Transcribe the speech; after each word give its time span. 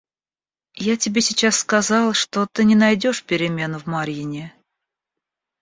Я 0.83 0.97
тебе 0.97 1.21
сейчас 1.21 1.57
сказал, 1.57 2.13
что 2.15 2.47
ты 2.47 2.63
не 2.63 2.73
найдешь 2.73 3.23
перемен 3.23 3.77
в 3.77 3.85
Марьине... 3.85 4.51